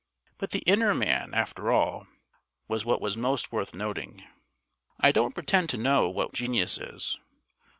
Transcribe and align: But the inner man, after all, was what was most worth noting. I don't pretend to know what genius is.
But 0.39 0.49
the 0.49 0.63
inner 0.65 0.95
man, 0.95 1.35
after 1.35 1.71
all, 1.71 2.07
was 2.67 2.83
what 2.83 3.01
was 3.01 3.15
most 3.15 3.51
worth 3.51 3.75
noting. 3.75 4.23
I 4.99 5.11
don't 5.11 5.35
pretend 5.35 5.69
to 5.69 5.77
know 5.77 6.09
what 6.09 6.33
genius 6.33 6.79
is. 6.79 7.19